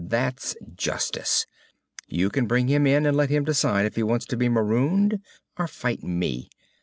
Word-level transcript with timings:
That's 0.03 0.55
justice! 0.75 1.45
You 2.07 2.31
can 2.31 2.47
bring 2.47 2.67
him 2.69 2.87
in 2.87 3.05
and 3.05 3.15
let 3.15 3.29
him 3.29 3.43
decide 3.43 3.85
if 3.85 3.95
he 3.97 4.01
wants 4.01 4.25
to 4.25 4.35
be 4.35 4.49
marooned 4.49 5.19
or 5.59 5.67
fight 5.67 6.01
me. 6.01 6.49